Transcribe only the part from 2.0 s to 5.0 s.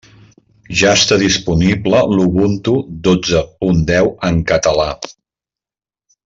l'Ubuntu dotze punt deu en català.